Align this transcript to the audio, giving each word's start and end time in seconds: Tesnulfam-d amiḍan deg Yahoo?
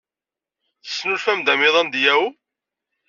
Tesnulfam-d 0.83 1.47
amiḍan 1.53 1.87
deg 1.89 2.01
Yahoo? 2.05 2.29